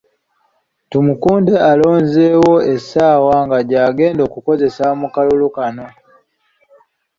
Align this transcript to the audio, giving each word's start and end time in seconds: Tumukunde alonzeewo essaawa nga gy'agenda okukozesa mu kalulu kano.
Tumukunde 0.89 1.53
alonzeewo 1.71 2.55
essaawa 2.73 3.35
nga 3.45 3.59
gy'agenda 3.69 4.21
okukozesa 4.27 4.85
mu 4.99 5.07
kalulu 5.13 5.47
kano. 5.55 5.87